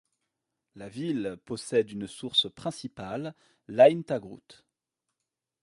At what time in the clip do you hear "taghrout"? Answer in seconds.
4.01-4.65